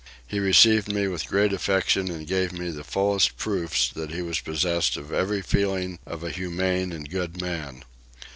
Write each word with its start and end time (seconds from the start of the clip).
He 0.25 0.39
received 0.39 0.91
me 0.91 1.07
with 1.07 1.27
great 1.27 1.53
affection 1.53 2.09
and 2.09 2.25
gave 2.25 2.51
me 2.51 2.71
the 2.71 2.83
fullest 2.83 3.37
proofs 3.37 3.87
that 3.89 4.09
he 4.09 4.23
was 4.23 4.39
possessed 4.39 4.97
of 4.97 5.13
every 5.13 5.43
feeling 5.43 5.99
of 6.07 6.23
a 6.23 6.31
humane 6.31 6.91
and 6.91 7.07
good 7.07 7.39
man. 7.39 7.83